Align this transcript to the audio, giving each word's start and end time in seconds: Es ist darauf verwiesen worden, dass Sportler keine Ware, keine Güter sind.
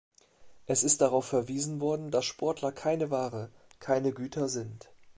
Es 0.65 0.83
ist 0.83 1.01
darauf 1.01 1.25
verwiesen 1.27 1.79
worden, 1.79 2.09
dass 2.09 2.25
Sportler 2.25 2.71
keine 2.71 3.11
Ware, 3.11 3.51
keine 3.77 4.13
Güter 4.13 4.49
sind. 4.49 4.91